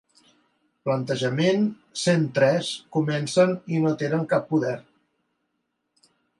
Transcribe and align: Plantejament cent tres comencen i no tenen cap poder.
Plantejament 0.87 1.67
cent 2.05 2.25
tres 2.39 2.71
comencen 2.97 3.55
i 3.77 3.85
no 3.87 3.95
tenen 4.03 4.27
cap 4.35 4.51
poder. 4.57 4.75